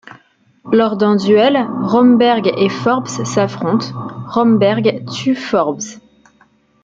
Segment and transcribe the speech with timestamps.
[0.71, 3.93] Lors d'un duel, Romberg et Forbes s'affrontent,
[4.29, 5.99] Romberg tue Forbes.